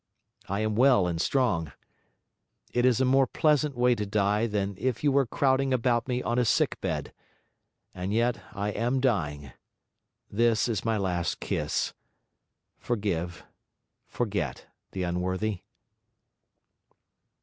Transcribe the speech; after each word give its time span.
I 0.49 0.61
am 0.61 0.75
well 0.75 1.05
and 1.05 1.21
strong. 1.21 1.73
It 2.73 2.85
is 2.85 2.99
a 2.99 3.05
more 3.05 3.27
pleasant 3.27 3.75
way 3.77 3.93
to 3.93 4.03
die 4.07 4.47
than 4.47 4.73
if 4.79 5.03
you 5.03 5.11
were 5.11 5.27
crowding 5.27 5.75
about 5.75 6.07
me 6.07 6.23
on 6.23 6.39
a 6.39 6.43
sick 6.43 6.81
bed. 6.81 7.13
And 7.93 8.11
yet 8.11 8.41
I 8.51 8.69
am 8.69 8.99
dying. 8.99 9.51
This 10.27 10.67
is 10.67 10.83
my 10.83 10.97
last 10.97 11.39
kiss. 11.39 11.93
Forgive, 12.79 13.43
forget 14.07 14.65
the 14.91 15.03
unworthy.' 15.03 15.61